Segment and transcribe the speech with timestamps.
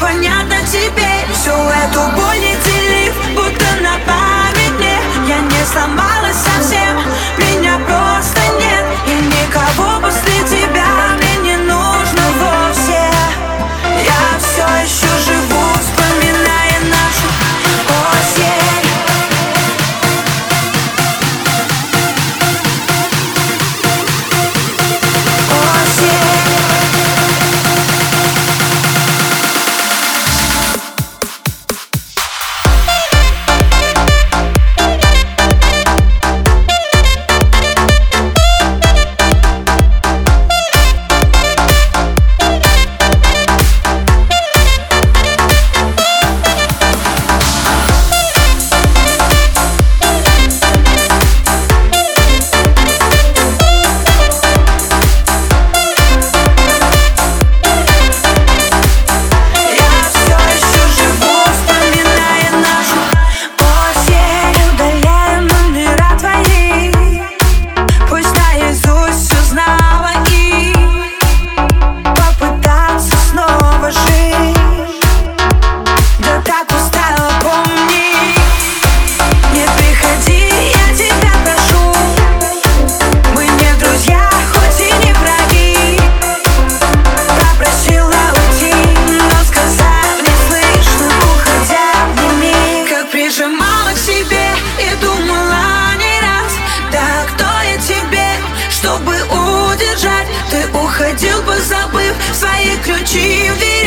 [0.00, 2.29] понятно теперь Всю эту боль
[102.82, 103.79] que eu tive.